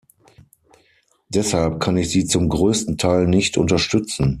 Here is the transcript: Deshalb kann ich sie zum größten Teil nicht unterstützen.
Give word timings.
Deshalb 1.29 1.79
kann 1.79 1.95
ich 1.95 2.09
sie 2.09 2.25
zum 2.25 2.49
größten 2.49 2.97
Teil 2.97 3.27
nicht 3.27 3.55
unterstützen. 3.55 4.29